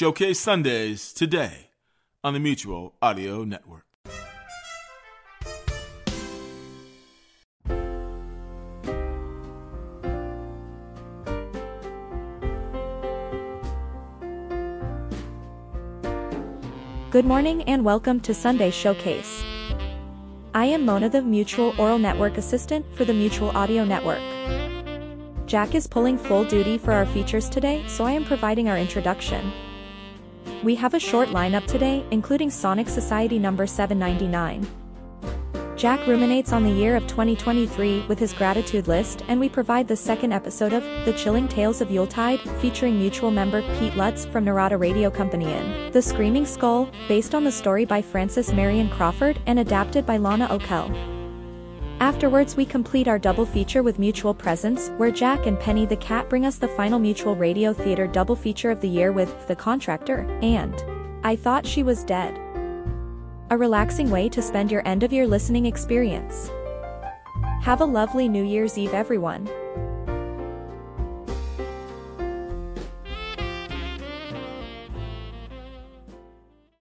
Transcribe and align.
Showcase 0.00 0.38
Sundays 0.38 1.12
today 1.12 1.70
on 2.22 2.32
the 2.32 2.38
Mutual 2.38 2.94
Audio 3.02 3.42
Network. 3.42 3.84
Good 17.10 17.24
morning 17.24 17.64
and 17.64 17.84
welcome 17.84 18.20
to 18.20 18.32
Sunday 18.32 18.70
Showcase. 18.70 19.42
I 20.54 20.66
am 20.66 20.84
Mona, 20.84 21.08
the 21.08 21.22
Mutual 21.22 21.74
Oral 21.76 21.98
Network 21.98 22.38
Assistant 22.38 22.86
for 22.94 23.04
the 23.04 23.14
Mutual 23.14 23.50
Audio 23.50 23.84
Network. 23.84 24.22
Jack 25.46 25.74
is 25.74 25.88
pulling 25.88 26.16
full 26.16 26.44
duty 26.44 26.78
for 26.78 26.92
our 26.92 27.06
features 27.06 27.48
today, 27.48 27.82
so 27.88 28.04
I 28.04 28.12
am 28.12 28.24
providing 28.24 28.68
our 28.68 28.78
introduction. 28.78 29.52
We 30.64 30.74
have 30.74 30.94
a 30.94 30.98
short 30.98 31.28
lineup 31.28 31.66
today, 31.66 32.04
including 32.10 32.50
Sonic 32.50 32.88
Society 32.88 33.38
number 33.38 33.64
799. 33.64 34.66
Jack 35.76 36.04
ruminates 36.08 36.52
on 36.52 36.64
the 36.64 36.72
year 36.72 36.96
of 36.96 37.06
2023 37.06 38.06
with 38.08 38.18
his 38.18 38.32
gratitude 38.32 38.88
list, 38.88 39.22
and 39.28 39.38
we 39.38 39.48
provide 39.48 39.86
the 39.86 39.94
second 39.94 40.32
episode 40.32 40.72
of 40.72 40.82
The 41.04 41.12
Chilling 41.12 41.46
Tales 41.46 41.80
of 41.80 41.92
Yuletide, 41.92 42.40
featuring 42.60 42.98
mutual 42.98 43.30
member 43.30 43.62
Pete 43.78 43.94
Lutz 43.94 44.26
from 44.26 44.44
Narada 44.44 44.76
Radio 44.76 45.10
Company 45.10 45.52
in 45.52 45.92
The 45.92 46.02
Screaming 46.02 46.44
Skull, 46.44 46.90
based 47.06 47.36
on 47.36 47.44
the 47.44 47.52
story 47.52 47.84
by 47.84 48.02
Francis 48.02 48.52
Marion 48.52 48.90
Crawford 48.90 49.38
and 49.46 49.60
adapted 49.60 50.04
by 50.04 50.16
Lana 50.16 50.48
Okell. 50.48 51.17
Afterwards 52.00 52.56
we 52.56 52.64
complete 52.64 53.08
our 53.08 53.18
double 53.18 53.44
feature 53.44 53.82
with 53.82 53.98
Mutual 53.98 54.32
Presents, 54.32 54.90
where 54.98 55.10
Jack 55.10 55.46
and 55.46 55.58
Penny 55.58 55.84
the 55.84 55.96
Cat 55.96 56.28
bring 56.30 56.46
us 56.46 56.56
the 56.56 56.68
final 56.68 57.00
Mutual 57.00 57.34
Radio 57.34 57.72
Theater 57.72 58.06
double 58.06 58.36
feature 58.36 58.70
of 58.70 58.80
the 58.80 58.88
year 58.88 59.10
with 59.10 59.48
The 59.48 59.56
Contractor 59.56 60.20
and 60.40 60.80
I 61.24 61.34
Thought 61.34 61.66
She 61.66 61.82
Was 61.82 62.04
Dead. 62.04 62.38
A 63.50 63.58
relaxing 63.58 64.10
way 64.10 64.28
to 64.28 64.40
spend 64.40 64.70
your 64.70 64.86
end 64.86 65.02
of 65.02 65.12
year 65.12 65.26
listening 65.26 65.66
experience. 65.66 66.52
Have 67.62 67.80
a 67.80 67.84
lovely 67.84 68.28
New 68.28 68.44
Year's 68.44 68.78
Eve 68.78 68.94
everyone. 68.94 69.48